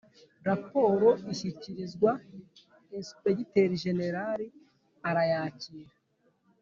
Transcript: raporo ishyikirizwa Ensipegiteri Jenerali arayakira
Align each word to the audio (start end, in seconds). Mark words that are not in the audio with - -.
raporo 0.47 1.07
ishyikirizwa 1.31 2.11
Ensipegiteri 2.97 3.81
Jenerali 3.83 4.47
arayakira 5.09 5.91